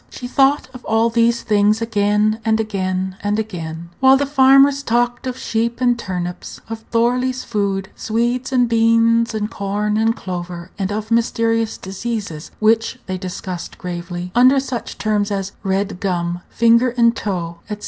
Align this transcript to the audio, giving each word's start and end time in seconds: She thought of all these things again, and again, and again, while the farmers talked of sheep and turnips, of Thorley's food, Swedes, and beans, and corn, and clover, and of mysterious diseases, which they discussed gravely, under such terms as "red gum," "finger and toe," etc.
She 0.09 0.27
thought 0.27 0.67
of 0.73 0.83
all 0.83 1.11
these 1.11 1.43
things 1.43 1.79
again, 1.79 2.39
and 2.43 2.59
again, 2.59 3.17
and 3.21 3.37
again, 3.37 3.91
while 3.99 4.17
the 4.17 4.25
farmers 4.25 4.81
talked 4.81 5.27
of 5.27 5.37
sheep 5.37 5.79
and 5.79 5.95
turnips, 5.99 6.59
of 6.67 6.79
Thorley's 6.89 7.43
food, 7.43 7.89
Swedes, 7.95 8.51
and 8.51 8.67
beans, 8.67 9.35
and 9.35 9.51
corn, 9.51 9.97
and 9.97 10.15
clover, 10.15 10.71
and 10.79 10.91
of 10.91 11.11
mysterious 11.11 11.77
diseases, 11.77 12.49
which 12.59 12.97
they 13.05 13.19
discussed 13.19 13.77
gravely, 13.77 14.31
under 14.33 14.59
such 14.59 14.97
terms 14.97 15.29
as 15.29 15.51
"red 15.61 15.99
gum," 15.99 16.41
"finger 16.49 16.89
and 16.97 17.15
toe," 17.15 17.57
etc. 17.69 17.79